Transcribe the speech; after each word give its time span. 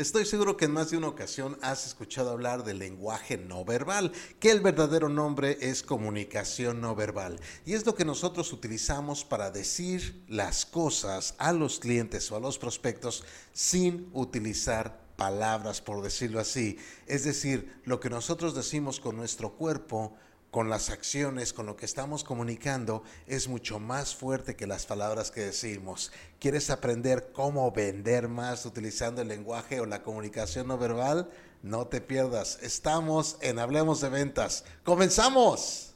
Estoy 0.00 0.24
seguro 0.24 0.56
que 0.56 0.64
en 0.64 0.72
más 0.72 0.88
de 0.88 0.96
una 0.96 1.08
ocasión 1.08 1.58
has 1.60 1.86
escuchado 1.86 2.30
hablar 2.30 2.64
del 2.64 2.78
lenguaje 2.78 3.36
no 3.36 3.66
verbal, 3.66 4.12
que 4.38 4.50
el 4.50 4.60
verdadero 4.60 5.10
nombre 5.10 5.58
es 5.60 5.82
comunicación 5.82 6.80
no 6.80 6.94
verbal. 6.94 7.38
Y 7.66 7.74
es 7.74 7.84
lo 7.84 7.94
que 7.94 8.06
nosotros 8.06 8.50
utilizamos 8.54 9.26
para 9.26 9.50
decir 9.50 10.24
las 10.26 10.64
cosas 10.64 11.34
a 11.36 11.52
los 11.52 11.80
clientes 11.80 12.32
o 12.32 12.36
a 12.36 12.40
los 12.40 12.58
prospectos 12.58 13.24
sin 13.52 14.08
utilizar 14.14 15.02
palabras, 15.16 15.82
por 15.82 16.00
decirlo 16.02 16.40
así. 16.40 16.78
Es 17.06 17.24
decir, 17.24 17.70
lo 17.84 18.00
que 18.00 18.08
nosotros 18.08 18.54
decimos 18.54 19.00
con 19.00 19.16
nuestro 19.16 19.52
cuerpo, 19.52 20.16
con 20.50 20.68
las 20.68 20.90
acciones, 20.90 21.52
con 21.52 21.66
lo 21.66 21.76
que 21.76 21.86
estamos 21.86 22.24
comunicando, 22.24 23.02
es 23.26 23.48
mucho 23.48 23.78
más 23.78 24.14
fuerte 24.14 24.56
que 24.56 24.66
las 24.66 24.86
palabras 24.86 25.30
que 25.30 25.42
decimos. 25.42 26.12
¿Quieres 26.38 26.70
aprender 26.70 27.30
cómo 27.32 27.70
vender 27.70 28.28
más 28.28 28.66
utilizando 28.66 29.22
el 29.22 29.28
lenguaje 29.28 29.80
o 29.80 29.86
la 29.86 30.02
comunicación 30.02 30.68
no 30.68 30.78
verbal? 30.78 31.30
No 31.62 31.86
te 31.86 32.00
pierdas. 32.00 32.58
Estamos 32.62 33.36
en 33.40 33.58
Hablemos 33.58 34.00
de 34.00 34.08
Ventas. 34.08 34.64
¡Comenzamos! 34.82 35.89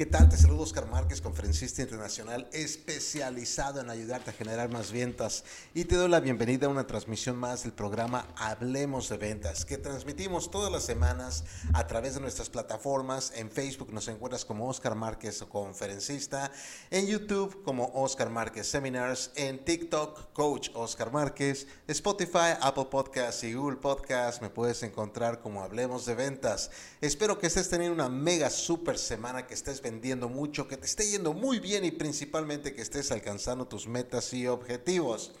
¿Qué 0.00 0.06
tal? 0.06 0.30
Te 0.30 0.38
saludo 0.38 0.62
Oscar 0.62 0.88
Márquez, 0.88 1.20
conferencista 1.20 1.82
internacional 1.82 2.48
especializado 2.54 3.82
en 3.82 3.90
ayudarte 3.90 4.30
a 4.30 4.32
generar 4.32 4.70
más 4.70 4.92
ventas 4.92 5.44
y 5.74 5.84
te 5.84 5.94
doy 5.94 6.08
la 6.08 6.20
bienvenida 6.20 6.68
a 6.68 6.70
una 6.70 6.86
transmisión 6.86 7.36
más 7.36 7.64
del 7.64 7.74
programa 7.74 8.26
Hablemos 8.34 9.10
de 9.10 9.18
Ventas 9.18 9.66
que 9.66 9.76
transmitimos 9.76 10.50
todas 10.50 10.72
las 10.72 10.84
semanas 10.84 11.44
a 11.74 11.86
través 11.86 12.14
de 12.14 12.20
nuestras 12.20 12.48
plataformas. 12.48 13.34
En 13.36 13.50
Facebook 13.50 13.92
nos 13.92 14.08
encuentras 14.08 14.46
como 14.46 14.70
Oscar 14.70 14.94
Márquez 14.94 15.44
conferencista, 15.46 16.50
en 16.90 17.06
YouTube 17.06 17.62
como 17.62 17.92
Oscar 17.92 18.30
Márquez 18.30 18.68
Seminars, 18.68 19.32
en 19.34 19.62
TikTok 19.62 20.32
Coach 20.32 20.70
Oscar 20.72 21.12
Márquez, 21.12 21.66
Spotify, 21.86 22.56
Apple 22.62 22.86
Podcasts 22.90 23.44
y 23.44 23.52
Google 23.52 23.76
Podcasts 23.76 24.40
me 24.40 24.48
puedes 24.48 24.82
encontrar 24.82 25.42
como 25.42 25.62
Hablemos 25.62 26.06
de 26.06 26.14
Ventas. 26.14 26.70
Espero 27.02 27.38
que 27.38 27.48
estés 27.48 27.68
teniendo 27.68 27.94
una 27.94 28.08
mega 28.08 28.48
super 28.48 28.96
semana, 28.96 29.46
que 29.46 29.52
estés 29.52 29.82
mucho, 30.28 30.68
que 30.68 30.76
te 30.76 30.86
esté 30.86 31.10
yendo 31.10 31.32
muy 31.32 31.58
bien 31.58 31.84
y 31.84 31.90
principalmente 31.90 32.74
que 32.74 32.82
estés 32.82 33.10
alcanzando 33.10 33.66
tus 33.66 33.86
metas 33.86 34.32
y 34.32 34.46
objetivos. 34.46 35.32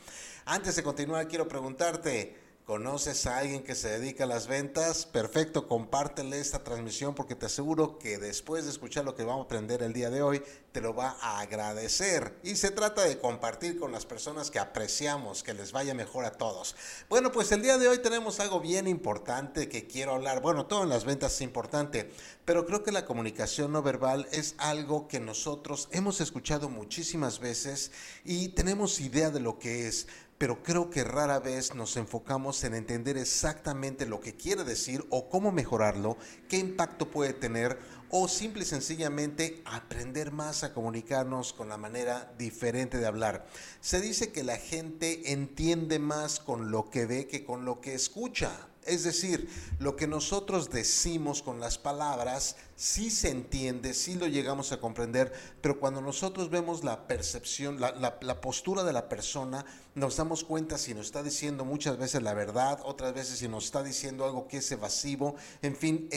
Antes 0.44 0.76
de 0.76 0.82
continuar, 0.82 1.28
quiero 1.28 1.46
preguntarte, 1.46 2.36
¿Conoces 2.70 3.26
a 3.26 3.38
alguien 3.38 3.64
que 3.64 3.74
se 3.74 3.88
dedica 3.88 4.22
a 4.22 4.26
las 4.28 4.46
ventas? 4.46 5.04
Perfecto, 5.04 5.66
compártele 5.66 6.38
esta 6.38 6.62
transmisión 6.62 7.16
porque 7.16 7.34
te 7.34 7.46
aseguro 7.46 7.98
que 7.98 8.16
después 8.16 8.62
de 8.62 8.70
escuchar 8.70 9.04
lo 9.04 9.16
que 9.16 9.24
vamos 9.24 9.42
a 9.42 9.46
aprender 9.46 9.82
el 9.82 9.92
día 9.92 10.08
de 10.08 10.22
hoy, 10.22 10.40
te 10.70 10.80
lo 10.80 10.94
va 10.94 11.16
a 11.20 11.40
agradecer. 11.40 12.38
Y 12.44 12.54
se 12.54 12.70
trata 12.70 13.02
de 13.02 13.18
compartir 13.18 13.76
con 13.76 13.90
las 13.90 14.06
personas 14.06 14.52
que 14.52 14.60
apreciamos, 14.60 15.42
que 15.42 15.52
les 15.52 15.72
vaya 15.72 15.94
mejor 15.94 16.24
a 16.24 16.30
todos. 16.30 16.76
Bueno, 17.08 17.32
pues 17.32 17.50
el 17.50 17.60
día 17.60 17.76
de 17.76 17.88
hoy 17.88 17.98
tenemos 17.98 18.38
algo 18.38 18.60
bien 18.60 18.86
importante 18.86 19.68
que 19.68 19.88
quiero 19.88 20.14
hablar. 20.14 20.40
Bueno, 20.40 20.66
todo 20.66 20.84
en 20.84 20.90
las 20.90 21.04
ventas 21.04 21.34
es 21.34 21.40
importante, 21.40 22.12
pero 22.44 22.66
creo 22.66 22.84
que 22.84 22.92
la 22.92 23.04
comunicación 23.04 23.72
no 23.72 23.82
verbal 23.82 24.28
es 24.30 24.54
algo 24.58 25.08
que 25.08 25.18
nosotros 25.18 25.88
hemos 25.90 26.20
escuchado 26.20 26.68
muchísimas 26.68 27.40
veces 27.40 27.90
y 28.24 28.50
tenemos 28.50 29.00
idea 29.00 29.30
de 29.30 29.40
lo 29.40 29.58
que 29.58 29.88
es 29.88 30.06
pero 30.40 30.62
creo 30.62 30.88
que 30.88 31.04
rara 31.04 31.38
vez 31.38 31.74
nos 31.74 31.98
enfocamos 31.98 32.64
en 32.64 32.72
entender 32.72 33.18
exactamente 33.18 34.06
lo 34.06 34.20
que 34.20 34.36
quiere 34.36 34.64
decir 34.64 35.04
o 35.10 35.28
cómo 35.28 35.52
mejorarlo, 35.52 36.16
qué 36.48 36.56
impacto 36.56 37.10
puede 37.10 37.34
tener 37.34 37.78
o 38.08 38.26
simple 38.26 38.62
y 38.62 38.64
sencillamente 38.64 39.60
aprender 39.66 40.32
más 40.32 40.64
a 40.64 40.72
comunicarnos 40.72 41.52
con 41.52 41.68
la 41.68 41.76
manera 41.76 42.32
diferente 42.38 42.96
de 42.96 43.06
hablar. 43.06 43.44
Se 43.82 44.00
dice 44.00 44.32
que 44.32 44.42
la 44.42 44.56
gente 44.56 45.30
entiende 45.30 45.98
más 45.98 46.40
con 46.40 46.70
lo 46.70 46.88
que 46.88 47.04
ve 47.04 47.26
que 47.26 47.44
con 47.44 47.66
lo 47.66 47.82
que 47.82 47.92
escucha. 47.92 48.69
Es 48.86 49.04
decir, 49.04 49.48
lo 49.78 49.94
que 49.94 50.06
nosotros 50.06 50.70
decimos 50.70 51.42
con 51.42 51.60
las 51.60 51.76
palabras 51.76 52.56
sí 52.76 53.10
se 53.10 53.28
entiende, 53.28 53.92
sí 53.92 54.14
lo 54.14 54.26
llegamos 54.26 54.72
a 54.72 54.80
comprender, 54.80 55.32
pero 55.60 55.78
cuando 55.78 56.00
nosotros 56.00 56.48
vemos 56.48 56.82
la 56.82 57.06
percepción, 57.06 57.78
la, 57.78 58.40
postura 58.40 58.82
de 58.82 58.94
la 58.94 59.08
persona, 59.08 59.66
nos 59.94 60.16
damos 60.16 60.44
cuenta 60.44 60.78
si 60.78 60.94
nos 60.94 61.06
está 61.06 61.22
diciendo 61.22 61.64
muchas 61.64 61.98
veces 61.98 62.22
la 62.22 62.32
verdad, 62.32 62.80
otras 62.84 63.12
veces 63.12 63.38
si 63.38 63.48
nos 63.48 63.66
está 63.66 63.82
diciendo 63.82 64.24
algo 64.24 64.48
que 64.48 64.58
es 64.58 64.72
evasivo, 64.72 65.36
en 65.60 65.76
fin, 65.76 66.08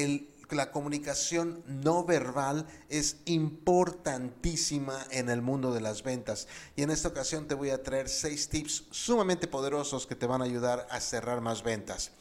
la 0.54 0.72
comunicación 0.72 1.64
no 1.68 2.04
verbal 2.04 2.66
es 2.90 3.18
importantísima 3.26 5.06
en 5.12 5.30
el 5.30 5.42
mundo 5.42 5.74
de 5.74 5.82
las 5.82 6.04
ventas. 6.04 6.48
Y 6.76 6.84
en 6.84 6.92
esta 6.92 7.10
ocasión 7.10 7.48
te 7.48 7.56
voy 7.56 7.72
a 7.72 7.84
traer 7.84 8.10
seis 8.10 8.50
tips 8.50 8.86
sumamente 8.92 9.48
poderosos 9.48 10.08
que 10.08 10.16
te 10.16 10.28
van 10.28 10.42
a 10.42 10.46
ayudar 10.46 10.88
a 10.90 11.00
cerrar 11.00 11.42
más 11.42 11.64
ventas. 11.64 12.12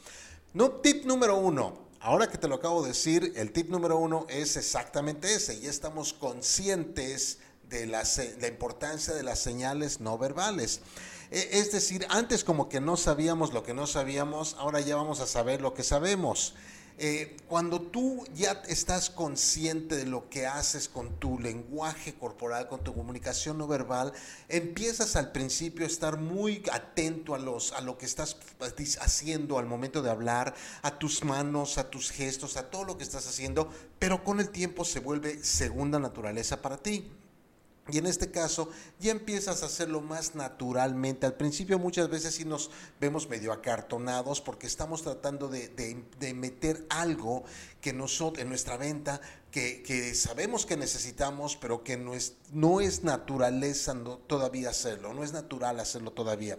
No, 0.53 0.69
tip 0.69 1.05
número 1.05 1.37
uno. 1.37 1.79
Ahora 1.99 2.27
que 2.27 2.37
te 2.37 2.47
lo 2.47 2.55
acabo 2.55 2.83
de 2.83 2.89
decir, 2.89 3.33
el 3.37 3.51
tip 3.51 3.69
número 3.69 3.97
uno 3.97 4.27
es 4.29 4.55
exactamente 4.55 5.33
ese. 5.33 5.57
Y 5.57 5.65
estamos 5.65 6.13
conscientes 6.13 7.39
de 7.69 7.87
la, 7.87 8.03
la 8.39 8.47
importancia 8.47 9.15
de 9.15 9.23
las 9.23 9.39
señales 9.39 9.99
no 9.99 10.15
verbales. 10.19 10.81
E, 11.31 11.49
es 11.53 11.71
decir, 11.71 12.05
antes 12.09 12.43
como 12.43 12.69
que 12.69 12.79
no 12.79 12.97
sabíamos 12.97 13.51
lo 13.51 13.63
que 13.63 13.73
no 13.73 13.87
sabíamos, 13.87 14.55
ahora 14.59 14.79
ya 14.79 14.95
vamos 14.95 15.21
a 15.21 15.25
saber 15.25 15.59
lo 15.59 15.73
que 15.73 15.81
sabemos. 15.81 16.53
Eh, 16.99 17.37
cuando 17.47 17.81
tú 17.81 18.23
ya 18.35 18.61
estás 18.67 19.09
consciente 19.09 19.95
de 19.95 20.05
lo 20.05 20.29
que 20.29 20.45
haces 20.45 20.87
con 20.87 21.19
tu 21.19 21.39
lenguaje 21.39 22.13
corporal, 22.13 22.67
con 22.67 22.83
tu 22.83 22.93
comunicación 22.93 23.57
no 23.57 23.67
verbal, 23.67 24.13
empiezas 24.47 25.15
al 25.15 25.31
principio 25.31 25.85
a 25.85 25.87
estar 25.87 26.17
muy 26.17 26.63
atento 26.71 27.33
a, 27.33 27.39
los, 27.39 27.71
a 27.73 27.81
lo 27.81 27.97
que 27.97 28.05
estás 28.05 28.37
haciendo 29.01 29.57
al 29.57 29.65
momento 29.65 30.01
de 30.01 30.11
hablar, 30.11 30.53
a 30.83 30.99
tus 30.99 31.23
manos, 31.23 31.77
a 31.77 31.89
tus 31.89 32.11
gestos, 32.11 32.57
a 32.57 32.69
todo 32.69 32.83
lo 32.83 32.97
que 32.97 33.03
estás 33.03 33.27
haciendo, 33.27 33.71
pero 33.97 34.23
con 34.23 34.39
el 34.39 34.49
tiempo 34.49 34.85
se 34.85 34.99
vuelve 34.99 35.43
segunda 35.43 35.97
naturaleza 35.97 36.61
para 36.61 36.77
ti. 36.77 37.11
Y 37.89 37.97
en 37.97 38.05
este 38.05 38.31
caso 38.31 38.69
ya 38.97 39.11
empiezas 39.11 39.61
a 39.61 39.65
hacerlo 39.65 39.99
más 39.99 40.35
naturalmente. 40.35 41.25
Al 41.25 41.35
principio 41.35 41.77
muchas 41.77 42.09
veces 42.09 42.35
sí 42.35 42.45
nos 42.45 42.71
vemos 43.01 43.27
medio 43.27 43.51
acartonados 43.51 44.39
porque 44.39 44.67
estamos 44.67 45.01
tratando 45.01 45.49
de, 45.49 46.33
meter 46.33 46.85
algo 46.89 47.43
que 47.81 47.91
nosotros 47.91 48.41
en 48.41 48.47
nuestra 48.47 48.77
venta 48.77 49.19
que, 49.51 50.15
sabemos 50.15 50.65
que 50.65 50.77
necesitamos, 50.77 51.57
pero 51.57 51.83
que 51.83 51.97
no 51.97 52.13
es, 52.13 52.37
no 52.53 52.79
es 52.79 53.03
naturaleza 53.03 53.93
todavía 54.27 54.69
hacerlo, 54.69 55.13
no 55.13 55.25
es 55.25 55.33
natural 55.33 55.81
hacerlo 55.81 56.11
todavía. 56.11 56.57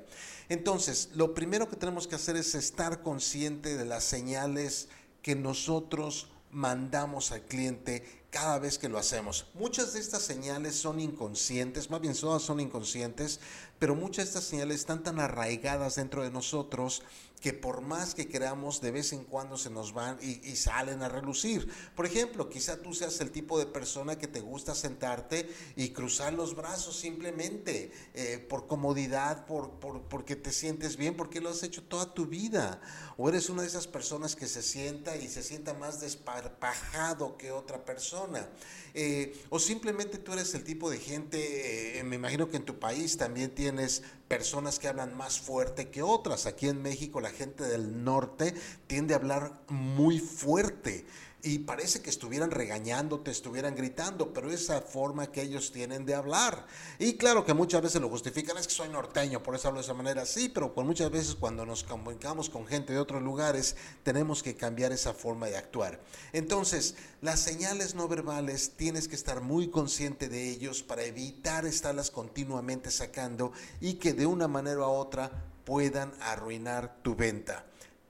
Entonces, 0.50 1.08
lo 1.14 1.32
primero 1.32 1.70
que 1.70 1.76
tenemos 1.76 2.06
que 2.06 2.16
hacer 2.16 2.36
es 2.36 2.54
estar 2.54 3.02
consciente 3.02 3.78
de 3.78 3.86
las 3.86 4.04
señales 4.04 4.88
que 5.22 5.34
nosotros 5.34 6.28
mandamos 6.54 7.32
al 7.32 7.42
cliente 7.42 8.24
cada 8.30 8.58
vez 8.58 8.78
que 8.78 8.88
lo 8.88 8.98
hacemos. 8.98 9.46
Muchas 9.54 9.92
de 9.92 10.00
estas 10.00 10.22
señales 10.22 10.74
son 10.74 10.98
inconscientes, 11.00 11.90
más 11.90 12.00
bien 12.00 12.14
todas 12.14 12.42
son 12.42 12.60
inconscientes, 12.60 13.40
pero 13.78 13.94
muchas 13.94 14.24
de 14.24 14.28
estas 14.30 14.44
señales 14.44 14.80
están 14.80 15.02
tan 15.02 15.20
arraigadas 15.20 15.96
dentro 15.96 16.22
de 16.22 16.30
nosotros 16.30 17.02
que 17.44 17.52
por 17.52 17.82
más 17.82 18.14
que 18.14 18.26
queramos, 18.26 18.80
de 18.80 18.90
vez 18.90 19.12
en 19.12 19.22
cuando 19.22 19.58
se 19.58 19.68
nos 19.68 19.92
van 19.92 20.16
y, 20.22 20.56
salen 20.56 21.02
a 21.02 21.10
relucir. 21.10 21.70
Por 21.94 22.06
ejemplo, 22.06 22.48
quizá 22.48 22.80
tú 22.80 22.94
seas 22.94 23.20
el 23.20 23.32
tipo 23.32 23.58
de 23.58 23.66
persona 23.66 24.16
que 24.16 24.26
te 24.26 24.40
gusta 24.40 24.74
sentarte 24.74 25.54
y 25.76 25.90
cruzar 25.90 26.32
los 26.32 26.56
brazos 26.56 26.96
simplemente 26.96 27.92
eh, 28.14 28.38
por 28.48 28.66
comodidad, 28.66 29.44
por, 29.44 29.72
porque 30.08 30.36
te 30.36 30.52
sientes 30.52 30.96
bien, 30.96 31.18
porque 31.18 31.42
lo 31.42 31.50
has 31.50 31.62
hecho 31.62 31.82
toda 31.82 32.14
tu 32.14 32.24
vida. 32.24 32.80
O 33.18 33.28
eres 33.28 33.50
una 33.50 33.60
de 33.60 33.68
esas 33.68 33.86
personas 33.86 34.34
que 34.36 34.46
se 34.46 34.62
sienta 34.62 35.14
y 35.18 35.28
se 35.28 35.42
sienta 35.42 35.74
más 35.74 36.00
desparpajado 36.00 37.36
que 37.36 37.52
otra 37.52 37.84
persona. 37.84 38.48
Eh, 38.94 39.36
o 39.50 39.58
simplemente 39.58 40.18
tú 40.18 40.32
eres 40.32 40.54
el 40.54 40.64
tipo 40.64 40.88
de 40.88 40.98
gente, 40.98 41.98
eh, 41.98 42.04
me 42.04 42.16
imagino 42.16 42.48
que 42.48 42.56
en 42.56 42.64
tu 42.64 42.78
país 42.78 43.16
también 43.18 43.54
tienes 43.54 44.02
personas 44.28 44.78
que 44.78 44.88
hablan 44.88 45.16
más 45.16 45.40
fuerte 45.40 45.90
que 45.90 46.02
otras. 46.02 46.46
Aquí 46.46 46.68
en 46.68 46.80
México 46.80 47.20
la 47.20 47.30
gente 47.34 47.64
del 47.64 48.04
norte 48.04 48.54
tiende 48.86 49.14
a 49.14 49.18
hablar 49.18 49.52
muy 49.68 50.18
fuerte 50.18 51.04
y 51.44 51.58
parece 51.58 52.00
que 52.00 52.08
estuvieran 52.08 52.50
regañándote, 52.50 53.30
estuvieran 53.30 53.76
gritando, 53.76 54.32
pero 54.32 54.50
esa 54.50 54.80
forma 54.80 55.30
que 55.30 55.42
ellos 55.42 55.72
tienen 55.72 56.06
de 56.06 56.14
hablar. 56.14 56.66
Y 56.98 57.14
claro 57.14 57.44
que 57.44 57.52
muchas 57.52 57.82
veces 57.82 58.00
lo 58.00 58.08
justifican, 58.08 58.56
es 58.56 58.66
que 58.66 58.72
soy 58.72 58.88
norteño, 58.88 59.42
por 59.42 59.54
eso 59.54 59.68
hablo 59.68 59.80
de 59.80 59.84
esa 59.84 59.92
manera. 59.92 60.24
Sí, 60.24 60.48
pero 60.48 60.72
pues 60.72 60.86
muchas 60.86 61.10
veces 61.10 61.34
cuando 61.34 61.66
nos 61.66 61.84
comunicamos 61.84 62.48
con 62.48 62.66
gente 62.66 62.94
de 62.94 62.98
otros 62.98 63.22
lugares, 63.22 63.76
tenemos 64.02 64.42
que 64.42 64.56
cambiar 64.56 64.92
esa 64.92 65.12
forma 65.12 65.46
de 65.46 65.58
actuar. 65.58 66.00
Entonces, 66.32 66.94
las 67.20 67.40
señales 67.40 67.94
no 67.94 68.08
verbales 68.08 68.72
tienes 68.76 69.06
que 69.06 69.14
estar 69.14 69.42
muy 69.42 69.68
consciente 69.68 70.30
de 70.30 70.48
ellos 70.48 70.82
para 70.82 71.04
evitar 71.04 71.66
estarlas 71.66 72.10
continuamente 72.10 72.90
sacando 72.90 73.52
y 73.82 73.94
que 73.94 74.14
de 74.14 74.24
una 74.24 74.48
manera 74.48 74.88
u 74.88 74.92
otra 74.92 75.53
puedan 75.64 76.12
arruinar 76.20 76.96
tu 77.02 77.14
venta. 77.14 77.64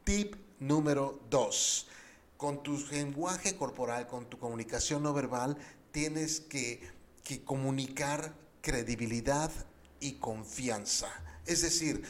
Tip 0.05 0.37
número 0.61 1.21
2 1.31 1.89
con 2.37 2.62
tu 2.62 2.77
lenguaje 2.91 3.56
corporal, 3.56 4.06
con 4.06 4.29
tu 4.29 4.39
comunicación 4.39 5.03
no 5.03 5.15
verbal, 5.15 5.56
tienes 5.93 6.41
que, 6.41 6.93
comunicar 7.47 8.35
credibilidad 8.61 9.51
y 9.99 10.12
confianza. 10.17 11.09
Es 11.47 11.62
decir, 11.62 12.03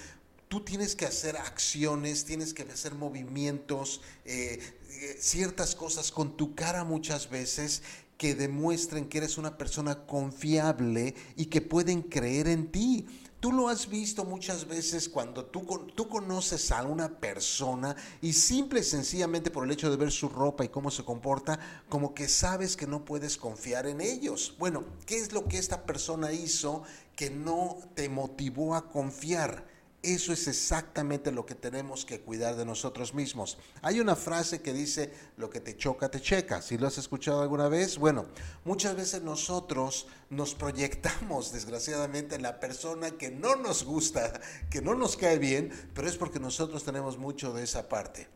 tú 0.49 0.65
tienes 0.65 0.97
que 0.97 1.07
hacer 1.07 1.37
acciones, 1.37 2.25
tienes 2.25 2.53
que 2.53 2.65
hacer 2.65 2.97
movimientos, 2.97 4.01
eh, 4.25 4.59
eh, 4.91 5.17
ciertas 5.21 5.77
cosas 5.77 6.11
con 6.11 6.37
tu 6.37 6.57
cara 6.57 6.83
muchas 6.83 7.31
veces 7.31 7.83
que 8.19 8.35
demuestren 8.35 9.09
que 9.09 9.19
eres 9.19 9.39
una 9.39 9.57
persona 9.57 10.05
confiable 10.05 11.15
y 11.37 11.47
que 11.47 11.61
pueden 11.61 12.03
creer 12.03 12.49
en 12.49 12.73
ti. 12.73 13.07
Tú 13.45 13.53
lo 13.53 13.69
has 13.69 13.91
visto 13.91 14.25
muchas 14.25 14.67
veces 14.67 15.07
cuando 15.07 15.45
tú, 15.45 15.67
tú 15.95 16.09
conoces 16.09 16.73
a 16.73 16.83
una 16.83 17.11
persona 17.11 17.95
y 18.23 18.33
simple 18.33 18.81
y 18.81 18.85
sencillamente 18.85 19.51
por 19.51 19.65
el 19.65 19.71
hecho 19.71 19.91
de 19.91 19.99
ver 19.99 20.11
su 20.11 20.31
ropa 20.31 20.65
y 20.65 20.71
cómo 20.71 20.91
se 20.91 21.05
comporta, 21.05 21.61
como 21.91 22.15
que 22.15 22.27
sabes 22.27 22.75
que 22.75 22.87
no 22.87 23.05
puedes 23.05 23.37
confiar 23.37 23.87
en 23.87 24.01
ellos. 24.01 24.55
Bueno, 24.59 24.85
¿qué 25.05 25.19
es 25.19 25.35
lo 25.35 25.45
que 25.45 25.59
esta 25.59 25.85
persona 25.85 26.33
hizo 26.33 26.85
que 27.17 27.29
no 27.29 27.77
te 27.95 28.09
motivó 28.09 28.77
a 28.77 28.89
confiar? 28.89 29.74
Eso 30.05 30.35
es 30.35 30.49
exactamente 30.49 31.33
lo 31.33 31.47
que 31.47 31.55
tenemos 31.55 32.05
que 32.05 32.21
cuidar 32.21 32.57
de 32.57 32.67
nosotros 32.67 33.15
mismos. 33.15 33.57
Hay 33.81 34.01
una 34.01 34.15
frase 34.15 34.61
que 34.61 34.75
dice, 34.75 35.11
lo 35.39 35.49
que 35.49 35.61
te 35.61 35.79
choca, 35.79 36.11
te 36.11 36.21
checa. 36.21 36.61
Si 36.61 36.77
lo 36.77 36.87
has 36.87 36.99
escuchado 36.99 37.41
alguna 37.41 37.69
vez, 37.69 37.97
bueno, 37.97 38.27
muchas 38.67 38.97
veces 38.97 39.23
nosotros 39.23 40.07
nos 40.29 40.55
proyectamos, 40.55 41.53
desgraciadamente, 41.53 42.35
en 42.35 42.43
la 42.43 42.61
persona 42.61 43.13
que 43.13 43.31
no 43.31 43.57
nos 43.57 43.83
gusta, 43.83 44.43
que 44.71 44.83
no 44.83 44.95
nos 44.95 45.17
cae 45.17 45.39
bien, 45.39 45.73
pero 45.95 46.07
es 46.07 46.19
porque 46.19 46.39
nosotros 46.39 46.85
tenemos 46.85 47.17
mucho 47.17 47.55
de 47.55 47.65
esa 47.65 47.89
parte 47.89 48.29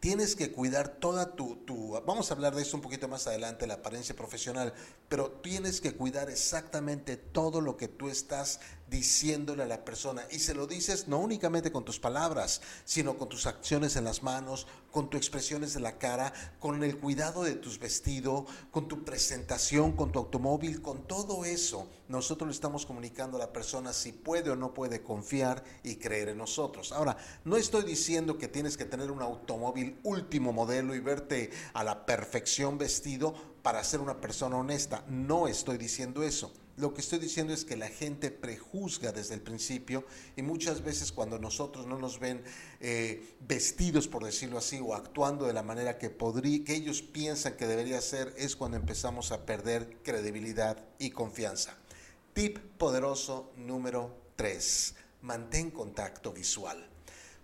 tienes 0.00 0.36
que 0.36 0.52
cuidar 0.52 0.88
toda 0.88 1.34
tu, 1.34 1.56
tu, 1.56 2.00
vamos 2.06 2.30
a 2.30 2.34
hablar 2.34 2.54
de 2.54 2.62
eso 2.62 2.76
un 2.76 2.82
poquito 2.82 3.08
más 3.08 3.26
adelante, 3.26 3.66
la 3.66 3.74
apariencia 3.74 4.14
profesional, 4.14 4.72
pero 5.08 5.30
tienes 5.30 5.80
que 5.80 5.94
cuidar 5.94 6.30
exactamente 6.30 7.16
todo 7.16 7.60
lo 7.60 7.76
que 7.76 7.88
tú 7.88 8.08
estás 8.08 8.60
diciéndole 8.88 9.64
a 9.64 9.66
la 9.66 9.84
persona. 9.84 10.22
Y 10.30 10.38
se 10.38 10.54
lo 10.54 10.66
dices 10.66 11.08
no 11.08 11.18
únicamente 11.18 11.72
con 11.72 11.84
tus 11.84 11.98
palabras, 11.98 12.60
sino 12.84 13.18
con 13.18 13.28
tus 13.28 13.46
acciones 13.46 13.96
en 13.96 14.04
las 14.04 14.22
manos, 14.22 14.66
con 14.98 15.08
tus 15.08 15.18
expresiones 15.18 15.74
de 15.74 15.80
la 15.80 15.96
cara, 15.96 16.32
con 16.58 16.82
el 16.82 16.98
cuidado 16.98 17.44
de 17.44 17.54
tus 17.54 17.78
vestidos, 17.78 18.46
con 18.72 18.88
tu 18.88 19.04
presentación, 19.04 19.92
con 19.92 20.10
tu 20.10 20.18
automóvil, 20.18 20.82
con 20.82 21.06
todo 21.06 21.44
eso. 21.44 21.88
Nosotros 22.08 22.48
le 22.48 22.52
estamos 22.52 22.84
comunicando 22.84 23.36
a 23.36 23.40
la 23.40 23.52
persona 23.52 23.92
si 23.92 24.10
puede 24.10 24.50
o 24.50 24.56
no 24.56 24.74
puede 24.74 25.00
confiar 25.00 25.62
y 25.84 25.98
creer 25.98 26.30
en 26.30 26.38
nosotros. 26.38 26.90
Ahora, 26.90 27.16
no 27.44 27.56
estoy 27.56 27.84
diciendo 27.84 28.38
que 28.38 28.48
tienes 28.48 28.76
que 28.76 28.86
tener 28.86 29.12
un 29.12 29.22
automóvil 29.22 30.00
último 30.02 30.52
modelo 30.52 30.96
y 30.96 30.98
verte 30.98 31.50
a 31.74 31.84
la 31.84 32.04
perfección 32.04 32.76
vestido 32.76 33.36
para 33.62 33.82
ser 33.84 34.00
una 34.00 34.20
persona 34.20 34.56
honesta. 34.56 35.04
No 35.08 35.48
estoy 35.48 35.78
diciendo 35.78 36.22
eso. 36.22 36.52
Lo 36.78 36.94
que 36.94 37.00
estoy 37.00 37.18
diciendo 37.18 37.52
es 37.52 37.64
que 37.64 37.76
la 37.76 37.88
gente 37.88 38.30
prejuzga 38.30 39.10
desde 39.10 39.34
el 39.34 39.40
principio 39.40 40.04
y 40.36 40.42
muchas 40.42 40.84
veces 40.84 41.10
cuando 41.10 41.40
nosotros 41.40 41.86
no 41.86 41.98
nos 41.98 42.20
ven 42.20 42.44
eh, 42.78 43.34
vestidos, 43.40 44.06
por 44.06 44.24
decirlo 44.24 44.58
así, 44.58 44.78
o 44.80 44.94
actuando 44.94 45.46
de 45.46 45.52
la 45.52 45.64
manera 45.64 45.98
que, 45.98 46.08
podría, 46.08 46.62
que 46.62 46.76
ellos 46.76 47.02
piensan 47.02 47.56
que 47.56 47.66
debería 47.66 48.00
ser, 48.00 48.32
es 48.38 48.54
cuando 48.54 48.76
empezamos 48.76 49.32
a 49.32 49.44
perder 49.44 49.98
credibilidad 50.04 50.84
y 51.00 51.10
confianza. 51.10 51.76
Tip 52.32 52.58
poderoso 52.78 53.50
número 53.56 54.14
3. 54.36 54.94
Mantén 55.22 55.72
contacto 55.72 56.32
visual. 56.32 56.88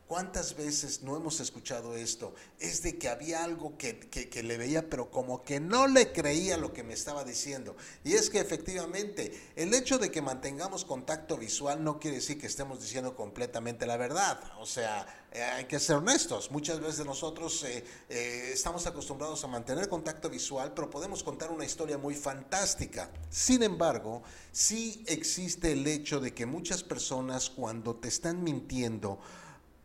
¿Cuántas 0.06 0.55
veces 0.55 1.03
no 1.03 1.17
hemos 1.17 1.41
escuchado 1.41 1.97
esto? 1.97 2.35
Es 2.59 2.83
de 2.83 2.99
que 2.99 3.09
había 3.09 3.43
algo 3.43 3.79
que, 3.79 3.99
que, 3.99 4.43
le 4.43 4.59
veía, 4.59 4.91
pero 4.91 5.11
como 5.11 5.43
que 5.43 5.61
no 5.61 5.87
le 5.87 6.12
creía 6.12 6.59
lo 6.59 6.75
que 6.75 6.83
me 6.83 6.93
estaba 6.93 7.25
diciendo. 7.25 7.75
Y 8.05 8.12
es 8.12 8.29
que 8.29 8.39
efectivamente, 8.39 9.33
el 9.56 9.73
hecho 9.73 9.99
de 9.99 10.11
que 10.11 10.21
mantengamos 10.21 10.85
contacto 10.85 11.39
visual 11.39 11.83
no 11.83 11.99
quiere 11.99 12.19
decir 12.19 12.39
que 12.39 12.47
estemos 12.47 12.83
diciendo 12.83 13.17
completamente 13.17 13.87
la 13.87 13.97
verdad. 13.97 14.39
O 14.59 14.67
sea, 14.67 15.06
eh, 15.33 15.43
hay 15.43 15.65
que 15.65 15.81
ser 15.81 15.97
honestos. 15.97 16.51
Muchas 16.51 16.81
veces 16.81 17.05
nosotros 17.05 17.65
eh, 17.65 17.83
eh, 18.09 18.51
estamos 18.53 18.87
acostumbrados 18.87 19.43
a 19.43 19.49
mantener 19.49 19.89
contacto 19.89 20.31
visual, 20.31 20.73
pero 20.75 20.91
podemos 20.91 21.25
contar 21.25 21.51
una 21.51 21.65
historia 21.65 21.99
muy 21.99 22.15
fantástica. 22.15 23.11
Sin 23.31 23.65
embargo, 23.65 24.23
sí 24.53 25.03
existe 25.09 25.73
el 25.73 25.87
hecho 25.87 26.21
de 26.21 26.35
que 26.35 26.47
muchas 26.47 26.85
personas 26.85 27.51
cuando 27.51 27.97
te 27.97 28.06
están 28.06 28.45
mintiendo, 28.45 29.19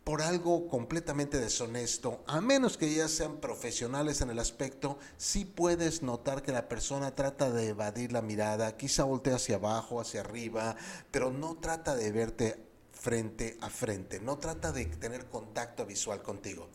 por 0.04 0.22
algo 0.22 0.66
completamente 0.68 1.38
deshonesto, 1.38 2.22
a 2.26 2.40
menos 2.40 2.76
que 2.76 2.92
ya 2.92 3.08
sean 3.08 3.36
profesionales 3.36 4.20
en 4.20 4.30
el 4.30 4.38
aspecto, 4.38 4.98
sí 5.16 5.44
puedes 5.44 6.02
notar 6.02 6.42
que 6.42 6.52
la 6.52 6.68
persona 6.68 7.14
trata 7.14 7.50
de 7.50 7.68
evadir 7.68 8.12
la 8.12 8.22
mirada, 8.22 8.76
quizá 8.76 9.04
voltea 9.04 9.36
hacia 9.36 9.56
abajo, 9.56 10.00
hacia 10.00 10.20
arriba, 10.20 10.76
pero 11.10 11.30
no 11.30 11.56
trata 11.56 11.94
de 11.94 12.12
verte 12.12 12.70
frente 12.92 13.56
a 13.60 13.70
frente, 13.70 14.20
no 14.20 14.38
trata 14.38 14.72
de 14.72 14.86
tener 14.86 15.26
contacto 15.26 15.86
visual 15.86 16.22
contigo. 16.22 16.68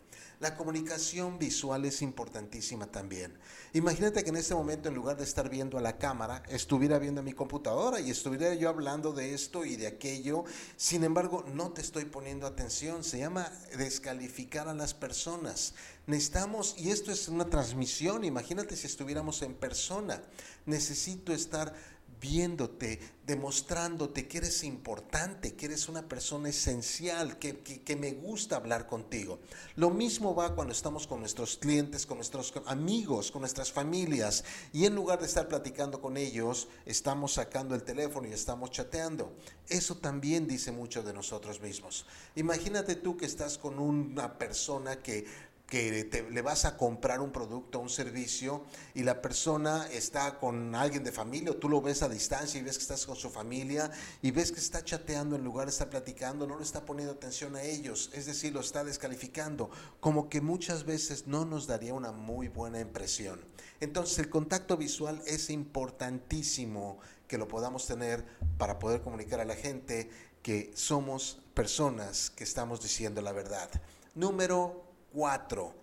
La 0.46 0.56
comunicación 0.56 1.40
visual 1.40 1.86
es 1.86 2.04
importantísima 2.04 2.86
también. 2.86 3.36
Imagínate 3.74 4.24
que 4.24 4.30
en 4.30 4.36
este 4.36 4.54
momento, 4.54 4.90
en 4.90 4.94
lugar 4.94 5.18
de 5.18 5.24
estar 5.24 5.50
viendo 5.50 5.80
a 5.80 5.82
la 5.82 5.98
cámara, 5.98 6.44
estuviera 6.48 7.00
viendo 7.00 7.22
a 7.22 7.24
mi 7.24 7.34
computadora 7.34 8.00
y 8.00 8.12
estuviera 8.12 8.54
yo 8.54 8.70
hablando 8.70 9.12
de 9.12 9.34
esto 9.34 9.66
y 9.66 9.76
de 9.76 9.88
aquello. 9.88 10.44
Sin 10.78 11.04
embargo, 11.04 11.44
no 11.52 11.72
te 11.72 11.82
estoy 11.82 12.06
poniendo 12.06 12.46
atención. 12.46 13.04
Se 13.04 13.18
llama 13.18 13.52
descalificar 13.76 14.68
a 14.68 14.76
las 14.76 14.94
personas. 14.94 15.74
Necesitamos, 16.06 16.76
y 16.78 16.92
esto 16.92 17.12
es 17.12 17.28
una 17.28 17.50
transmisión, 17.50 18.24
imagínate 18.24 18.76
si 18.76 18.86
estuviéramos 18.86 19.42
en 19.42 19.56
persona. 19.56 20.22
Necesito 20.68 21.34
estar 21.34 21.74
viéndote, 22.20 23.00
demostrándote 23.26 24.28
que 24.28 24.38
eres 24.38 24.64
importante, 24.64 25.56
que 25.56 25.66
eres 25.66 25.90
una 25.90 26.08
persona 26.08 26.50
esencial, 26.50 27.38
que, 27.40 27.60
que, 27.60 27.96
me 27.96 28.12
gusta 28.12 28.56
hablar 28.56 28.88
contigo. 28.88 29.40
Lo 29.76 29.90
mismo 29.90 30.36
va 30.36 30.56
cuando 30.56 30.74
estamos 30.74 31.08
con 31.08 31.20
nuestros 31.20 31.58
clientes, 31.58 32.06
con 32.06 32.18
nuestros 32.18 32.54
amigos, 32.66 33.32
con 33.32 33.42
nuestras 33.42 33.72
familias, 33.72 34.44
y 34.74 34.86
en 34.86 34.96
lugar 34.96 35.20
de 35.20 35.26
estar 35.26 35.48
platicando 35.48 36.02
con 36.02 36.18
ellos, 36.18 36.68
estamos 36.86 37.34
sacando 37.34 37.76
el 37.76 37.84
teléfono 37.84 38.28
y 38.28 38.34
estamos 38.34 38.72
chateando. 38.72 39.36
Eso 39.68 39.96
también 39.96 40.48
dice 40.48 40.72
mucho 40.72 41.04
de 41.04 41.14
nosotros 41.14 41.62
mismos. 41.62 42.06
Imagínate 42.36 42.96
tú 42.96 43.18
que 43.18 43.26
estás 43.26 43.58
con 43.58 43.80
una 43.80 44.38
persona 44.38 44.98
que 44.98 45.26
que 45.68 46.28
le 46.30 46.42
vas 46.44 46.66
a 46.66 46.78
comprar 46.78 47.22
un 47.22 47.32
producto 47.32 47.80
o 47.80 47.82
un 47.82 47.90
servicio 47.90 48.64
y 48.94 49.02
la 49.02 49.22
persona 49.22 49.88
está 49.92 50.38
con 50.38 50.76
alguien 50.76 51.04
de 51.04 51.12
familia 51.12 51.52
o 51.52 51.56
tú 51.56 51.70
lo 51.70 51.82
ves 51.82 52.04
a 52.04 52.10
distancia 52.10 52.60
y 52.60 52.64
ves 52.64 52.78
que 52.78 52.84
estás 52.84 53.06
con 53.06 53.16
su 53.16 53.32
familia 53.32 53.92
y 54.22 54.30
ves 54.30 54.52
que 54.52 54.60
está 54.60 54.84
chateando 54.84 55.36
en 55.36 55.44
lugar 55.44 55.66
de 55.66 55.72
estar 55.72 55.90
platicando, 55.90 56.46
no 56.46 56.58
le 56.58 56.64
está 56.64 56.86
poniendo 56.86 57.14
atención 57.14 57.56
a 57.56 57.64
ellos, 57.64 58.12
es 58.14 58.28
decir, 58.28 58.54
lo 58.54 58.60
está 58.60 58.84
descalificando, 58.84 59.72
como 60.00 60.30
que 60.30 60.40
muchas 60.40 60.84
veces 60.84 61.26
no 61.26 61.46
nos 61.46 61.66
daría 61.66 61.96
una 61.96 62.12
muy 62.12 62.48
buena 62.48 62.80
impresión. 62.80 63.40
Entonces 63.80 64.20
el 64.20 64.30
contacto 64.30 64.78
visual 64.78 65.22
es 65.26 65.50
importantísimo 65.50 67.00
que 67.28 67.40
lo 67.40 67.48
podamos 67.48 67.88
tener 67.88 68.24
para 68.60 68.78
poder 68.78 69.02
comunicar 69.02 69.40
a 69.40 69.46
la 69.46 69.56
gente 69.56 70.12
que 70.44 70.72
somos 70.76 71.42
personas 71.56 72.30
que 72.30 72.44
estamos 72.44 72.82
diciendo 72.82 73.22
la 73.24 73.32
verdad. 73.32 73.70
Número 74.14 74.86
Cuatro, 75.16 75.74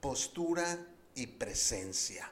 postura 0.00 0.78
y 1.16 1.26
presencia. 1.26 2.30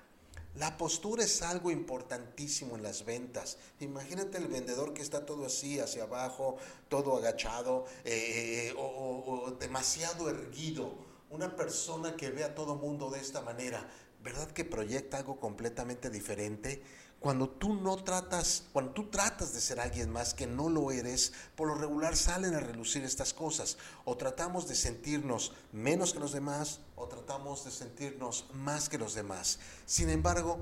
La 0.54 0.76
postura 0.78 1.24
es 1.24 1.42
algo 1.42 1.72
importantísimo 1.72 2.76
en 2.76 2.84
las 2.84 3.04
ventas. 3.04 3.58
Imagínate 3.80 4.38
el 4.38 4.46
vendedor 4.46 4.94
que 4.94 5.02
está 5.02 5.26
todo 5.26 5.46
así, 5.46 5.80
hacia 5.80 6.04
abajo, 6.04 6.56
todo 6.88 7.16
agachado 7.16 7.86
eh, 8.04 8.72
o, 8.78 8.84
o, 9.26 9.50
demasiado 9.58 10.30
erguido. 10.30 10.94
Una 11.28 11.56
persona 11.56 12.14
que 12.14 12.30
ve 12.30 12.44
a 12.44 12.54
todo 12.54 12.76
mundo 12.76 13.10
de 13.10 13.18
esta 13.18 13.40
manera, 13.40 13.90
¿verdad 14.22 14.48
que 14.52 14.64
proyecta 14.64 15.16
algo 15.16 15.40
completamente 15.40 16.08
diferente? 16.08 16.84
Cuando 17.24 17.48
tú 17.48 17.72
no 17.72 17.96
tratas, 17.96 18.64
cuando 18.74 18.92
tú 18.92 19.08
tratas 19.08 19.54
de 19.54 19.60
ser 19.62 19.80
alguien 19.80 20.10
más 20.10 20.34
que 20.34 20.46
no 20.46 20.68
lo 20.68 20.90
eres, 20.90 21.32
por 21.56 21.68
lo 21.68 21.74
regular 21.74 22.16
salen 22.16 22.54
a 22.54 22.60
relucir 22.60 23.02
estas 23.02 23.32
cosas. 23.32 23.78
O 24.04 24.18
tratamos 24.18 24.68
de 24.68 24.74
sentirnos 24.74 25.52
menos 25.72 26.12
que 26.12 26.18
los 26.18 26.32
demás, 26.32 26.80
o 26.96 27.06
tratamos 27.06 27.64
de 27.64 27.70
sentirnos 27.70 28.44
más 28.52 28.90
que 28.90 28.98
los 28.98 29.14
demás. 29.14 29.58
Sin 29.86 30.10
embargo, 30.10 30.58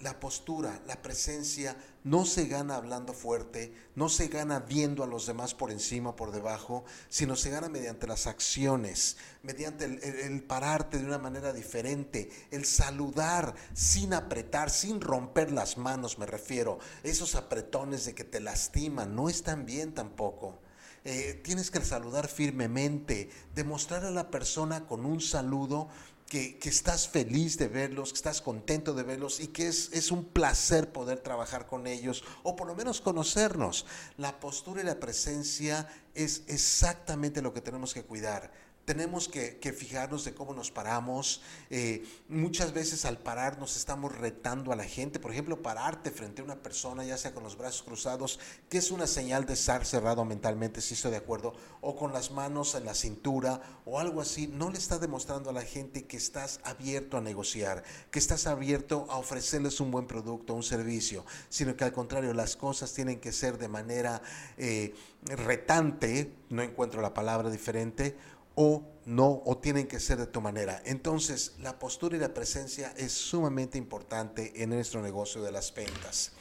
la 0.00 0.20
postura, 0.20 0.80
la 0.86 1.02
presencia 1.02 1.76
no 2.04 2.24
se 2.24 2.46
gana 2.46 2.76
hablando 2.76 3.12
fuerte, 3.12 3.74
no 3.96 4.08
se 4.08 4.28
gana 4.28 4.60
viendo 4.60 5.02
a 5.02 5.08
los 5.08 5.26
demás 5.26 5.54
por 5.54 5.72
encima, 5.72 6.14
por 6.14 6.30
debajo, 6.30 6.84
sino 7.08 7.34
se 7.34 7.50
gana 7.50 7.68
mediante 7.68 8.06
las 8.06 8.26
acciones, 8.26 9.16
mediante 9.42 9.84
el, 9.84 10.42
pararte 10.44 10.98
de 10.98 11.04
una 11.04 11.18
manera 11.18 11.52
diferente, 11.52 12.30
el 12.50 12.64
saludar 12.64 13.54
sin 13.74 14.14
apretar, 14.14 14.70
sin 14.70 15.00
romper 15.00 15.50
las 15.50 15.78
manos, 15.78 16.18
me 16.18 16.26
refiero. 16.26 16.78
Esos 17.02 17.34
apretones 17.34 18.04
de 18.04 18.14
que 18.14 18.24
te 18.24 18.40
lastiman 18.40 19.16
no 19.16 19.28
están 19.28 19.66
bien 19.66 19.94
tampoco. 19.94 20.60
Eh, 21.04 21.40
tienes 21.42 21.70
que 21.70 21.80
saludar 21.80 22.28
firmemente, 22.28 23.30
demostrar 23.54 24.04
a 24.04 24.10
la 24.10 24.30
persona 24.30 24.86
con 24.86 25.06
un 25.06 25.20
saludo 25.20 25.88
que, 26.28 26.58
estás 26.64 27.08
feliz 27.08 27.56
de 27.56 27.68
verlos, 27.68 28.10
que 28.10 28.16
estás 28.16 28.42
contento 28.42 28.92
de 28.94 29.02
verlos 29.02 29.40
y 29.40 29.48
que 29.48 29.68
es, 29.68 29.90
es 29.92 30.10
un 30.10 30.24
placer 30.24 30.92
poder 30.92 31.20
trabajar 31.20 31.66
con 31.66 31.86
ellos 31.86 32.22
o 32.42 32.54
por 32.54 32.66
lo 32.66 32.74
menos 32.74 33.00
conocernos. 33.00 33.86
La 34.16 34.38
postura 34.38 34.82
y 34.82 34.84
la 34.84 35.00
presencia 35.00 35.88
es 36.14 36.42
exactamente 36.46 37.42
lo 37.42 37.54
que 37.54 37.62
tenemos 37.62 37.94
que 37.94 38.02
cuidar 38.02 38.52
tenemos 38.88 39.28
que, 39.28 39.58
fijarnos 39.76 40.24
de 40.24 40.32
cómo 40.32 40.54
nos 40.54 40.70
paramos. 40.70 41.42
Eh, 41.68 42.06
muchas 42.26 42.72
veces 42.72 43.04
al 43.04 43.18
pararnos 43.18 43.76
estamos 43.76 44.16
retando 44.16 44.72
a 44.72 44.76
la 44.76 44.84
gente. 44.84 45.20
Por 45.20 45.30
ejemplo, 45.30 45.60
pararte 45.60 46.10
frente 46.10 46.40
a 46.40 46.44
una 46.46 46.62
persona, 46.62 47.04
ya 47.04 47.18
sea 47.18 47.34
con 47.34 47.42
los 47.42 47.58
brazos 47.58 47.82
cruzados, 47.82 48.40
que 48.70 48.78
es 48.78 48.90
una 48.90 49.06
señal 49.06 49.44
de 49.44 49.52
estar 49.52 49.84
cerrado 49.84 50.24
mentalmente, 50.24 50.80
si 50.80 50.94
estoy 50.94 51.10
de 51.10 51.18
acuerdo, 51.18 51.52
o 51.82 51.96
con 51.96 52.14
las 52.14 52.30
manos 52.30 52.74
en 52.76 52.86
la 52.86 52.94
cintura 52.94 53.60
o 53.84 53.98
algo 53.98 54.22
así, 54.22 54.46
no 54.46 54.70
le 54.70 54.78
está 54.78 54.98
demostrando 54.98 55.50
a 55.50 55.52
la 55.52 55.62
gente 55.62 56.06
que 56.06 56.16
estás 56.16 56.58
abierto 56.64 57.18
a 57.18 57.20
negociar, 57.20 57.84
que 58.10 58.18
estás 58.18 58.46
abierto 58.46 59.06
a 59.10 59.18
ofrecerles 59.18 59.80
un 59.80 59.90
buen 59.90 60.06
producto, 60.06 60.54
un 60.54 60.62
servicio, 60.62 61.26
sino 61.50 61.76
que 61.76 61.84
al 61.84 61.92
contrario, 61.92 62.32
las 62.32 62.56
cosas 62.56 62.94
tienen 62.94 63.20
que 63.20 63.32
ser 63.32 63.58
de 63.58 63.68
manera 63.68 64.22
eh, 64.56 64.94
retante, 65.24 66.32
no 66.48 66.62
encuentro 66.62 67.02
la 67.02 67.12
palabra 67.12 67.50
diferente, 67.50 68.16
o 68.60 68.82
no, 69.04 69.40
o 69.44 69.56
tienen 69.56 69.86
que 69.86 70.00
ser 70.00 70.18
de 70.18 70.26
tu 70.26 70.40
manera. 70.40 70.82
Entonces, 70.84 71.52
la 71.60 71.78
postura 71.78 72.16
y 72.16 72.20
la 72.20 72.34
presencia 72.34 72.92
es 72.96 73.12
sumamente 73.12 73.78
importante 73.78 74.52
en 74.60 74.70
nuestro 74.70 75.00
negocio 75.00 75.40
de 75.42 75.52
las 75.52 75.72
ventas. 75.72 76.32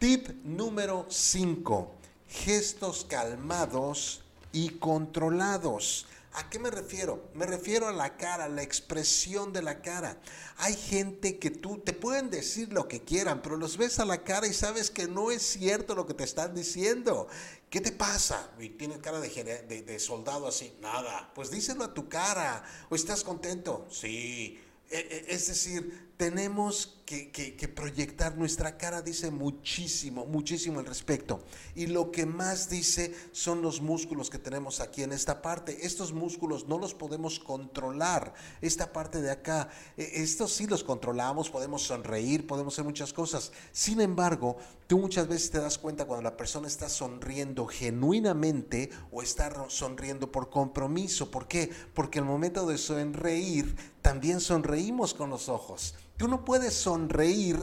Tip 0.00 0.30
número 0.42 1.06
5, 1.08 1.92
gestos 2.28 3.06
calmados 3.08 4.22
y 4.50 4.70
controlados. 4.70 6.06
¿A 6.36 6.50
qué 6.50 6.58
me 6.58 6.68
refiero? 6.70 7.30
Me 7.34 7.46
refiero 7.46 7.86
a 7.86 7.92
la 7.92 8.16
cara, 8.16 8.48
la 8.48 8.62
expresión 8.62 9.52
de 9.52 9.62
la 9.62 9.82
cara. 9.82 10.20
Hay 10.56 10.74
gente 10.74 11.38
que 11.38 11.50
tú 11.50 11.78
te 11.78 11.92
pueden 11.92 12.28
decir 12.28 12.72
lo 12.72 12.88
que 12.88 13.04
quieran, 13.04 13.40
pero 13.40 13.56
los 13.56 13.76
ves 13.76 14.00
a 14.00 14.04
la 14.04 14.24
cara 14.24 14.48
y 14.48 14.52
sabes 14.52 14.90
que 14.90 15.06
no 15.06 15.30
es 15.30 15.42
cierto 15.42 15.94
lo 15.94 16.06
que 16.06 16.14
te 16.14 16.24
están 16.24 16.52
diciendo. 16.52 17.28
¿Qué 17.70 17.80
te 17.80 17.92
pasa? 17.92 18.50
Y 18.58 18.70
tienes 18.70 18.98
cara 18.98 19.20
de, 19.20 19.28
de, 19.28 19.98
soldado 20.00 20.48
así. 20.48 20.76
Nada. 20.80 21.30
Pues 21.36 21.52
díselo 21.52 21.84
a 21.84 21.94
tu 21.94 22.08
cara. 22.08 22.64
¿O 22.90 22.96
estás 22.96 23.22
contento? 23.22 23.86
Sí. 23.88 24.60
E, 24.90 24.98
e, 24.98 25.34
es 25.34 25.46
decir, 25.46 26.13
tenemos 26.16 27.00
que, 27.04 27.72
proyectar, 27.74 28.36
nuestra 28.36 28.78
cara 28.78 29.02
dice 29.02 29.30
muchísimo, 29.30 30.24
muchísimo 30.26 30.80
al 30.80 30.86
respecto. 30.86 31.42
Y 31.74 31.86
lo 31.86 32.10
que 32.10 32.24
más 32.24 32.70
dice 32.70 33.14
son 33.32 33.62
los 33.62 33.80
músculos 33.80 34.30
que 34.30 34.38
tenemos 34.38 34.80
aquí 34.80 35.02
en 35.02 35.12
esta 35.12 35.42
parte. 35.42 35.84
Estos 35.84 36.12
músculos 36.12 36.66
no 36.66 36.78
los 36.78 36.94
podemos 36.94 37.38
controlar. 37.38 38.32
Esta 38.60 38.92
parte 38.92 39.20
de 39.20 39.30
acá, 39.30 39.68
e, 39.96 40.22
estos 40.22 40.52
sí 40.52 40.66
los 40.66 40.82
controlamos, 40.82 41.50
podemos 41.50 41.82
sonreír, 41.82 42.46
podemos 42.46 42.74
hacer 42.74 42.84
muchas 42.84 43.12
cosas. 43.12 43.52
Sin 43.72 44.00
embargo, 44.00 44.56
tú 44.86 44.98
muchas 44.98 45.28
veces 45.28 45.50
te 45.50 45.58
das 45.58 45.78
cuenta 45.78 46.06
cuando 46.06 46.22
la 46.22 46.36
persona 46.36 46.68
está 46.68 46.88
sonriendo 46.88 47.66
genuinamente 47.66 48.90
o 49.12 49.20
está 49.20 49.52
sonriendo 49.68 50.32
por 50.32 50.48
compromiso. 50.48 51.30
¿Por 51.30 51.48
qué? 51.48 51.70
Porque 51.92 52.20
al 52.20 52.24
momento 52.24 52.66
de 52.66 52.78
sonreír, 52.78 53.76
también 54.00 54.40
sonreímos 54.40 55.12
con 55.14 55.30
los 55.30 55.48
ojos. 55.48 55.94
Tú 56.16 56.28
no 56.28 56.44
puedes 56.44 56.74
sonreír 56.74 57.58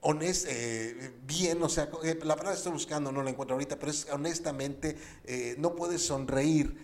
honest, 0.00 0.46
eh, 0.48 1.12
bien, 1.26 1.62
o 1.62 1.68
sea, 1.68 1.90
eh, 2.04 2.18
la 2.22 2.36
palabra 2.36 2.54
estoy 2.54 2.72
buscando 2.72 3.10
no 3.12 3.22
la 3.22 3.30
encuentro 3.30 3.54
ahorita, 3.54 3.78
pero 3.78 3.90
es 3.90 4.06
honestamente, 4.10 4.96
eh, 5.24 5.56
no 5.58 5.74
puedes 5.74 6.06
sonreír 6.06 6.76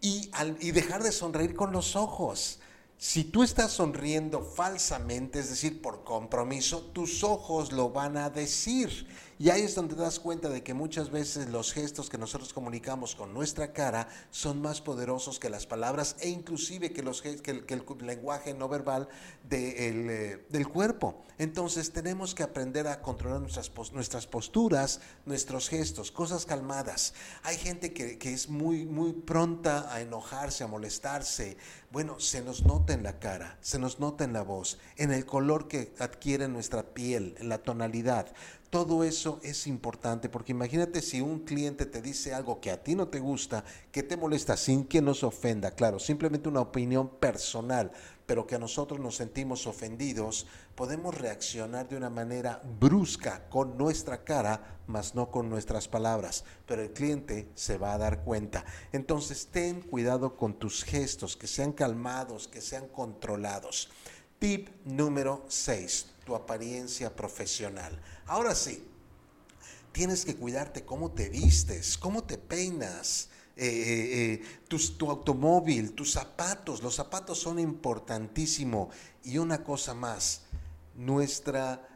y, 0.00 0.30
y 0.60 0.70
dejar 0.70 1.02
de 1.02 1.12
sonreír 1.12 1.54
con 1.54 1.72
los 1.72 1.96
ojos. 1.96 2.60
Si 2.98 3.24
tú 3.24 3.42
estás 3.42 3.72
sonriendo 3.72 4.42
falsamente, 4.42 5.40
es 5.40 5.50
decir, 5.50 5.82
por 5.82 6.04
compromiso, 6.04 6.82
tus 6.92 7.24
ojos 7.24 7.72
lo 7.72 7.90
van 7.90 8.16
a 8.16 8.30
decir. 8.30 9.08
Y 9.38 9.50
ahí 9.50 9.62
es 9.62 9.74
donde 9.74 9.94
te 9.94 10.00
das 10.00 10.20
cuenta 10.20 10.48
de 10.48 10.62
que 10.62 10.74
muchas 10.74 11.10
veces 11.10 11.48
los 11.48 11.72
gestos 11.72 12.08
que 12.08 12.18
nosotros 12.18 12.52
comunicamos 12.52 13.14
con 13.14 13.32
nuestra 13.32 13.72
cara 13.72 14.08
son 14.30 14.60
más 14.60 14.80
poderosos 14.80 15.38
que 15.38 15.50
las 15.50 15.66
palabras 15.66 16.16
e 16.20 16.28
inclusive 16.28 16.92
que, 16.92 17.02
los, 17.02 17.22
que, 17.22 17.40
el, 17.46 17.84
lenguaje 18.06 18.54
no 18.54 18.68
verbal 18.68 19.08
eh, 19.50 20.44
del 20.48 20.68
cuerpo. 20.68 21.22
Entonces 21.38 21.92
tenemos 21.92 22.34
que 22.34 22.42
aprender 22.42 22.86
a 22.86 23.00
controlar 23.00 23.40
nuestras, 23.40 23.70
nuestras 23.92 24.26
posturas, 24.26 25.00
nuestros 25.26 25.68
gestos, 25.68 26.12
cosas 26.12 26.46
calmadas. 26.46 27.14
Hay 27.42 27.56
gente 27.56 27.92
que, 27.92 28.18
que 28.18 28.32
es 28.32 28.48
muy, 28.48 28.84
muy 28.84 29.12
pronta 29.12 29.92
a 29.92 30.00
enojarse, 30.00 30.64
a 30.64 30.68
molestarse. 30.68 31.56
Bueno, 31.90 32.20
se 32.20 32.42
nos 32.42 32.64
nota 32.64 32.92
en 32.92 33.02
la 33.02 33.18
cara, 33.18 33.58
se 33.60 33.78
nos 33.78 33.98
nota 33.98 34.24
en 34.24 34.32
la 34.32 34.42
voz, 34.42 34.78
en 34.96 35.12
el 35.12 35.26
color 35.26 35.68
que 35.68 35.92
adquiere 35.98 36.48
nuestra 36.48 36.94
piel, 36.94 37.34
en 37.38 37.48
la 37.48 37.58
tonalidad. 37.58 38.32
Todo 38.72 39.04
eso 39.04 39.38
es 39.42 39.66
importante 39.66 40.30
porque 40.30 40.52
imagínate 40.52 41.02
si 41.02 41.20
un 41.20 41.40
cliente 41.40 41.84
te 41.84 42.00
dice 42.00 42.32
algo 42.32 42.58
que 42.58 42.70
a 42.70 42.82
ti 42.82 42.94
no 42.94 43.08
te 43.08 43.20
gusta, 43.20 43.66
que 43.90 44.02
te 44.02 44.16
molesta 44.16 44.56
sin 44.56 44.86
que 44.86 45.02
nos 45.02 45.24
ofenda, 45.24 45.72
claro, 45.72 45.98
simplemente 45.98 46.48
una 46.48 46.62
opinión 46.62 47.10
personal, 47.18 47.92
pero 48.24 48.46
que 48.46 48.54
a 48.54 48.58
nosotros 48.58 48.98
nos 48.98 49.16
sentimos 49.16 49.66
ofendidos, 49.66 50.46
podemos 50.74 51.14
reaccionar 51.18 51.86
de 51.86 51.98
una 51.98 52.08
manera 52.08 52.62
brusca 52.80 53.46
con 53.50 53.76
nuestra 53.76 54.24
cara, 54.24 54.78
mas 54.86 55.14
no 55.14 55.30
con 55.30 55.50
nuestras 55.50 55.86
palabras, 55.86 56.42
pero 56.64 56.80
el 56.80 56.94
cliente 56.94 57.50
se 57.54 57.76
va 57.76 57.92
a 57.92 57.98
dar 57.98 58.24
cuenta. 58.24 58.64
Entonces 58.92 59.48
ten 59.48 59.82
cuidado 59.82 60.34
con 60.34 60.54
tus 60.54 60.82
gestos, 60.82 61.36
que 61.36 61.46
sean 61.46 61.72
calmados, 61.72 62.48
que 62.48 62.62
sean 62.62 62.88
controlados. 62.88 63.90
Tip 64.38 64.70
número 64.86 65.44
6, 65.48 66.11
tu 66.24 66.34
apariencia 66.34 67.14
profesional. 67.14 68.00
Ahora 68.26 68.54
sí, 68.54 68.84
tienes 69.92 70.24
que 70.24 70.36
cuidarte 70.36 70.84
cómo 70.84 71.12
te 71.12 71.28
vistes, 71.28 71.98
cómo 71.98 72.24
te 72.24 72.38
peinas, 72.38 73.28
eh, 73.56 73.66
eh, 73.66 74.32
eh, 74.34 74.92
tu 74.96 75.10
automóvil, 75.10 75.92
tus 75.92 76.12
zapatos. 76.12 76.82
Los 76.82 76.94
zapatos 76.94 77.38
son 77.38 77.58
importantísimo. 77.58 78.90
Y 79.24 79.38
una 79.38 79.62
cosa 79.62 79.94
más, 79.94 80.42
nuestra, 80.96 81.88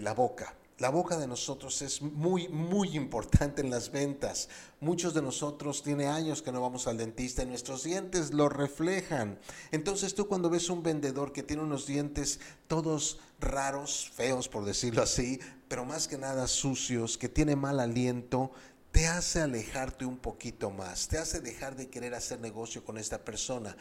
la 0.00 0.12
boca. 0.12 0.54
La 0.78 0.90
boca 0.90 1.18
de 1.18 1.26
nosotros 1.26 1.82
es 1.82 2.02
muy, 2.02 2.46
muy 2.48 2.96
importante 2.96 3.62
en 3.62 3.70
las 3.70 3.90
ventas. 3.90 4.48
Muchos 4.78 5.12
de 5.12 5.20
nosotros 5.20 5.82
tiene 5.82 6.06
años 6.06 6.40
que 6.40 6.52
no 6.52 6.60
vamos 6.60 6.86
al 6.86 6.96
dentista 6.96 7.42
y 7.42 7.46
nuestros 7.46 7.82
dientes 7.82 8.32
lo 8.32 8.48
reflejan. 8.48 9.40
Entonces 9.72 10.14
tú 10.14 10.28
cuando 10.28 10.50
ves 10.50 10.70
un 10.70 10.84
vendedor 10.84 11.32
que 11.32 11.42
tiene 11.42 11.64
unos 11.64 11.86
dientes 11.86 12.38
todos 12.68 13.18
raros, 13.40 14.12
feos 14.14 14.48
por 14.48 14.64
decirlo 14.64 15.02
así, 15.02 15.40
pero 15.66 15.84
más 15.84 16.06
que 16.06 16.16
nada 16.16 16.46
sucios, 16.46 17.18
que 17.18 17.28
tiene 17.28 17.56
mal 17.56 17.80
aliento, 17.80 18.52
te 18.92 19.08
hace 19.08 19.40
alejarte 19.40 20.04
un 20.06 20.18
poquito 20.18 20.70
más, 20.70 21.08
te 21.08 21.18
hace 21.18 21.40
dejar 21.40 21.74
de 21.74 21.88
querer 21.88 22.14
hacer 22.14 22.38
negocio 22.38 22.84
con 22.84 22.98
esta 22.98 23.24
persona. 23.24 23.76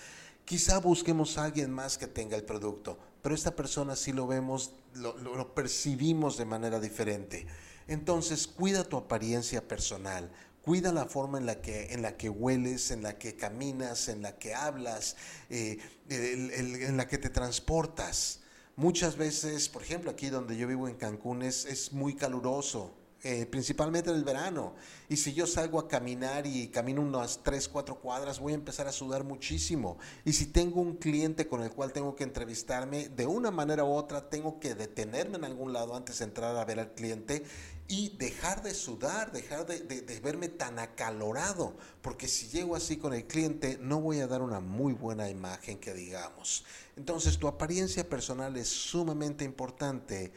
Quizá 0.46 0.80
busquemos 0.80 1.38
a 1.38 1.44
alguien 1.44 1.70
más 1.72 1.98
que 1.98 2.08
tenga 2.08 2.38
el 2.38 2.44
producto, 2.44 2.98
pero 3.22 3.36
esta 3.36 3.56
persona 3.56 3.96
sí 3.96 4.13
lo 4.13 4.27
vemos, 4.27 4.72
lo, 4.98 5.56
percibimos 5.56 6.38
de 6.38 6.46
manera 6.46 6.80
diferente. 6.80 7.48
Entonces, 7.88 8.48
cuida 8.48 8.84
tu 8.84 8.98
apariencia 8.98 9.68
personal, 9.68 10.30
cuida 10.62 10.92
la 10.92 11.06
forma 11.06 11.38
en 11.38 11.46
la 11.46 11.62
que, 11.62 11.94
en 11.94 12.01
la 12.01 12.18
que 12.18 12.30
hueles, 12.30 12.92
en 12.92 13.04
la 13.04 13.18
que 13.18 13.36
caminas, 13.36 14.10
en 14.10 14.22
la 14.22 14.38
que 14.38 14.54
hablas, 14.54 15.16
eh, 15.50 15.80
en 16.10 16.98
la 16.98 17.08
que 17.08 17.18
te 17.18 17.30
transportas. 17.30 18.42
Muchas 18.75 19.16
veces, 19.16 19.70
por 19.70 19.82
ejemplo, 19.82 20.12
aquí 20.12 20.30
donde 20.30 20.58
yo 20.58 20.68
vivo 20.68 20.88
en 20.88 20.96
Cancún 20.96 21.42
es, 21.42 21.66
es 21.66 21.94
muy 21.94 22.16
caluroso, 22.16 22.97
eh, 23.24 23.48
principalmente 23.48 24.12
en 24.12 24.16
el 24.16 24.24
verano. 24.24 24.76
Y 25.10 25.18
si 25.18 25.34
yo 25.34 25.48
salgo 25.48 25.80
a 25.80 25.88
caminar 25.88 26.46
y 26.46 26.68
camino 26.68 27.02
unas 27.02 27.42
3, 27.44 27.68
4 27.68 28.00
cuadras, 28.00 28.40
voy 28.40 28.52
a 28.52 28.56
empezar 28.56 28.88
a 28.88 28.92
sudar 28.92 29.24
muchísimo. 29.24 29.98
Y 30.24 30.34
si 30.34 30.46
tengo 30.46 30.82
un 30.82 30.98
cliente 30.98 31.48
con 31.48 31.64
el 31.64 31.72
cual 31.72 31.94
tengo 31.94 32.16
que 32.16 32.24
entrevistarme, 32.24 33.10
de 33.10 33.26
una 33.26 33.50
manera 33.50 33.84
u 33.84 33.92
otra 33.92 34.30
tengo 34.30 34.60
que 34.60 34.76
detenerme 34.76 35.38
en 35.38 35.46
algún 35.46 35.74
lado 35.74 35.96
antes 35.96 36.20
de 36.20 36.26
entrar 36.26 36.56
a 36.56 36.64
ver 36.64 36.80
al 36.80 36.94
cliente 36.94 37.44
y 37.88 38.10
dejar 38.18 38.62
de 38.62 38.76
sudar, 38.76 39.32
dejar 39.32 39.66
de, 39.66 39.80
de 39.80 40.20
verme 40.20 40.50
tan 40.50 40.78
acalorado. 40.78 41.76
Porque 42.04 42.28
si 42.28 42.50
llego 42.50 42.76
así 42.76 42.98
con 42.98 43.16
el 43.16 43.26
cliente, 43.26 43.80
no 43.82 44.00
voy 44.00 44.20
a 44.20 44.28
dar 44.28 44.44
una 44.44 44.60
muy 44.60 44.94
buena 44.94 45.28
imagen 45.28 45.80
que 45.80 45.96
digamos. 45.96 46.66
Entonces 46.96 47.40
tu 47.40 47.48
apariencia 47.48 48.08
personal 48.08 48.56
es 48.58 48.68
sumamente 48.68 49.44
importante, 49.44 50.32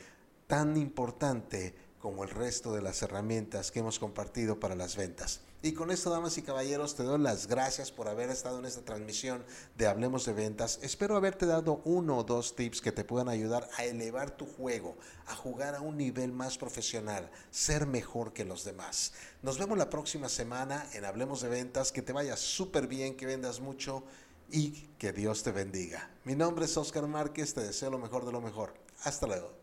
tan 0.47 0.79
importante 0.79 1.90
como 2.01 2.25
el 2.25 2.31
resto 2.31 2.73
de 2.73 2.83
las 2.83 3.03
herramientas 3.03 3.71
que 3.71 3.81
hemos 3.81 3.99
compartido 3.99 4.59
para 4.59 4.75
las 4.75 4.97
ventas. 4.97 5.41
Y 5.63 5.73
con 5.73 5.91
esto, 5.91 6.09
damas 6.09 6.39
y 6.39 6.43
caballeros, 6.43 6.97
te 6.97 7.03
doy 7.03 7.21
las 7.21 7.47
gracias 7.47 7.93
por 7.93 8.09
haber 8.09 8.31
estado 8.31 8.59
en 8.59 8.65
esta 8.65 8.81
transmisión 8.81 9.45
de 9.77 9.87
Hablemos 9.87 10.25
de 10.25 10.33
Ventas. 10.33 10.79
Espero 10.81 11.17
haberte 11.17 11.45
dado 11.45 11.83
uno 11.85 12.17
o 12.17 12.25
dos 12.25 12.57
tips 12.57 12.81
que 12.81 12.93
te 12.93 13.05
puedan 13.05 13.29
ayudar 13.29 13.69
a 13.77 13.85
elevar 13.85 14.31
tu 14.31 14.47
juego, 14.47 14.97
a 15.27 15.37
jugar 15.37 15.75
a 15.75 15.83
un 15.83 15.99
nivel 15.99 16.33
más 16.33 16.57
profesional, 16.57 17.31
ser 17.51 17.87
mejor 17.87 18.33
que 18.33 18.47
los 18.47 18.65
demás. 18.65 19.13
Nos 19.43 19.59
vemos 19.59 19.77
la 19.77 19.91
próxima 19.91 20.31
semana 20.31 20.89
en 20.95 21.05
Hablemos 21.05 21.43
de 21.43 21.51
Ventas. 21.51 21.93
Que 21.93 22.01
te 22.01 22.15
vaya 22.15 22.39
súper 22.39 22.87
bien, 22.87 23.15
que 23.15 23.27
vendas 23.27 23.61
mucho 23.61 24.03
y 24.51 24.71
que 24.99 25.13
Dios 25.13 25.43
te 25.43 25.53
bendiga. 25.53 26.09
Mi 26.25 26.35
nombre 26.35 26.65
es 26.65 26.77
Oscar 26.79 27.07
Márquez, 27.07 27.53
te 27.53 27.61
deseo 27.61 27.91
lo 27.91 27.99
mejor 27.99 28.25
de 28.25 28.33
lo 28.33 28.41
mejor. 28.41 28.73
Hasta 29.05 29.27
luego. 29.27 29.60